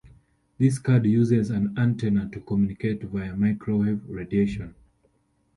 [0.57, 4.73] This card uses an antenna to communicate via microwave radiation.